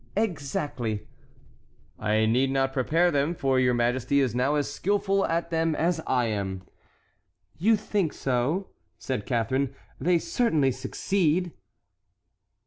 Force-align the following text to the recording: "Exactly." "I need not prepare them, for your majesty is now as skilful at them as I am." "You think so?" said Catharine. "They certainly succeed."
"Exactly." 0.17 1.05
"I 1.99 2.25
need 2.25 2.49
not 2.49 2.73
prepare 2.73 3.11
them, 3.11 3.35
for 3.35 3.59
your 3.59 3.75
majesty 3.75 4.19
is 4.19 4.33
now 4.33 4.55
as 4.55 4.67
skilful 4.67 5.23
at 5.27 5.51
them 5.51 5.75
as 5.75 6.01
I 6.07 6.25
am." 6.25 6.63
"You 7.59 7.75
think 7.75 8.11
so?" 8.11 8.69
said 8.97 9.27
Catharine. 9.27 9.75
"They 9.99 10.17
certainly 10.17 10.71
succeed." 10.71 11.51